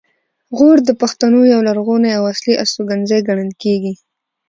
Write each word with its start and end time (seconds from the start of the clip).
غور 0.57 0.77
د 0.85 0.89
پښتنو 1.01 1.39
یو 1.53 1.61
لرغونی 1.67 2.09
او 2.17 2.23
اصلي 2.33 2.53
استوګنځی 2.63 3.19
ګڼل 3.27 3.51
کیږي 3.63 3.93